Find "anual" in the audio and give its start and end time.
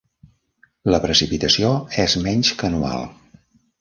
2.71-3.07